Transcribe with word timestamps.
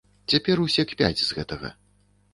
Цяпер 0.33 0.61
усе 0.65 0.85
кпяць 0.93 1.23
з 1.23 1.29
гэтага. 1.41 1.69